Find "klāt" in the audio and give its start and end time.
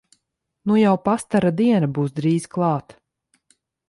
2.57-2.97